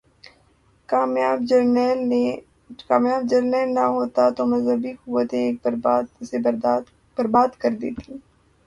[0.89, 1.37] کامیاب
[3.29, 5.47] جرنیل نہ ہوتا تو مذہبی قوتیں
[6.21, 6.37] اسے
[7.17, 8.15] برباد کر دیتیں۔